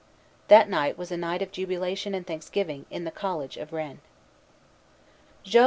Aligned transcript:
That 0.47 0.67
night 0.67 0.97
was 0.97 1.11
a 1.11 1.15
night 1.15 1.43
of 1.43 1.51
jubilation 1.51 2.15
and 2.15 2.25
thanksgiving 2.25 2.87
in 2.89 3.03
the 3.03 3.11
college 3.11 3.55
of 3.55 3.71
Rennes. 3.71 4.01